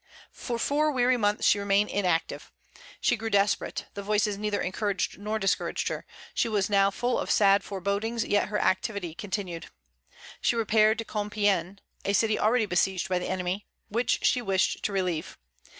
[0.33, 2.51] For four weary months she remained inactive.
[3.01, 6.07] She grew desperate; the voices neither encouraged nor discouraged her.
[6.33, 9.67] She was now full of sad forebodings, yet her activity continued.
[10.41, 14.91] She repaired to Compiègne, a city already besieged by the enemy, which she wished to
[14.91, 15.37] relieve.